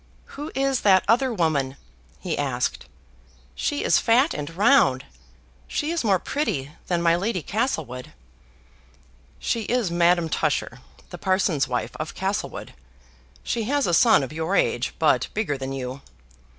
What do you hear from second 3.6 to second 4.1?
is